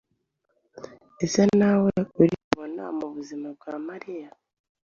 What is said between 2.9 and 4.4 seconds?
mu buzima bwa Mariya?